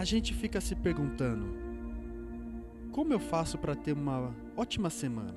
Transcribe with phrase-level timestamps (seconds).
[0.00, 1.44] A gente fica se perguntando:
[2.90, 5.34] como eu faço para ter uma ótima semana?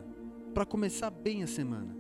[0.53, 1.93] Para começar bem a semana?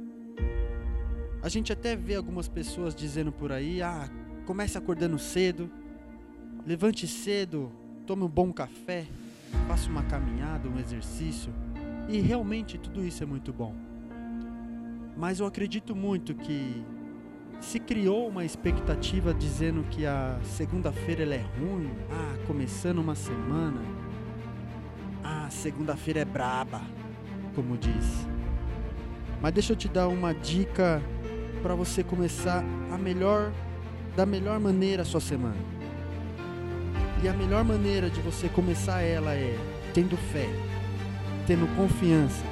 [1.41, 4.09] A gente até vê algumas pessoas dizendo por aí: ah,
[4.45, 5.69] comece acordando cedo,
[6.65, 7.69] levante cedo,
[8.07, 9.07] tome um bom café,
[9.67, 11.51] faça uma caminhada, um exercício.
[12.07, 13.75] E realmente tudo isso é muito bom.
[15.17, 16.81] Mas eu acredito muito que
[17.63, 23.81] se criou uma expectativa dizendo que a segunda-feira é ruim, ah, começando uma semana,
[25.23, 26.81] ah, segunda-feira é braba,
[27.55, 28.27] como diz.
[29.41, 31.01] Mas deixa eu te dar uma dica
[31.61, 33.51] para você começar a melhor
[34.15, 35.55] da melhor maneira a sua semana.
[37.23, 39.57] E a melhor maneira de você começar ela é
[39.93, 40.49] tendo fé,
[41.47, 42.43] tendo confiança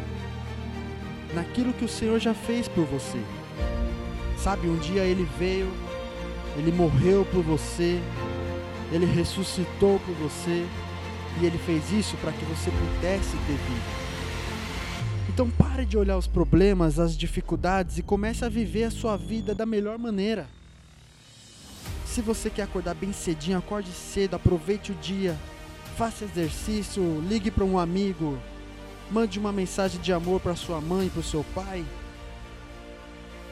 [1.35, 3.21] naquilo que o Senhor já fez por você.
[4.43, 5.71] Sabe, um dia ele veio,
[6.57, 8.01] ele morreu por você,
[8.91, 10.65] ele ressuscitou por você
[11.39, 14.01] e ele fez isso para que você pudesse ter vida.
[15.29, 19.53] Então pare de olhar os problemas, as dificuldades e comece a viver a sua vida
[19.53, 20.47] da melhor maneira.
[22.05, 25.37] Se você quer acordar bem cedinho, acorde cedo, aproveite o dia,
[25.95, 28.37] faça exercício, ligue para um amigo,
[29.09, 31.85] mande uma mensagem de amor para sua mãe, para o seu pai.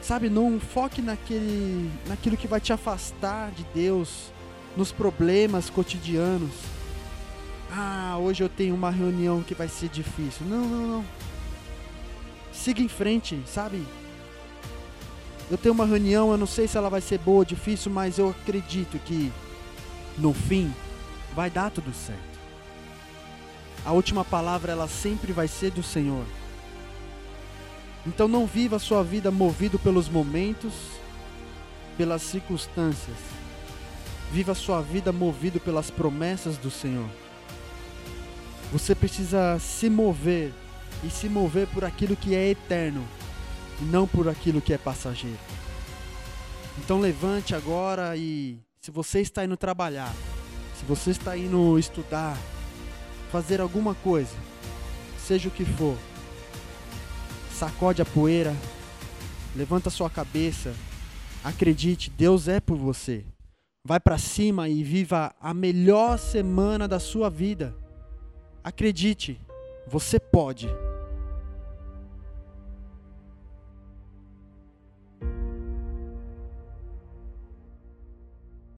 [0.02, 4.32] Sabe, não foque naquele, naquilo que vai te afastar de Deus,
[4.76, 6.52] nos problemas cotidianos.
[7.70, 10.46] Ah, hoje eu tenho uma reunião que vai ser difícil.
[10.46, 11.04] Não, não, não.
[12.52, 13.86] Siga em frente, sabe?
[15.50, 18.18] Eu tenho uma reunião, eu não sei se ela vai ser boa ou difícil, mas
[18.18, 19.32] eu acredito que
[20.16, 20.72] no fim
[21.34, 22.30] vai dar tudo certo.
[23.84, 26.24] A última palavra ela sempre vai ser do Senhor.
[28.06, 30.72] Então não viva a sua vida movido pelos momentos,
[31.96, 33.16] pelas circunstâncias.
[34.32, 37.08] Viva a sua vida movido pelas promessas do Senhor.
[38.72, 40.52] Você precisa se mover
[41.02, 43.06] e se mover por aquilo que é eterno
[43.80, 45.38] e não por aquilo que é passageiro.
[46.78, 50.14] Então levante agora e se você está indo trabalhar,
[50.78, 52.38] se você está indo estudar,
[53.30, 54.36] fazer alguma coisa,
[55.18, 55.96] seja o que for,
[57.60, 58.56] sacode a poeira,
[59.54, 60.72] levanta sua cabeça,
[61.44, 63.22] acredite, Deus é por você.
[63.84, 67.76] Vai para cima e viva a melhor semana da sua vida.
[68.64, 69.38] Acredite,
[69.86, 70.70] você pode.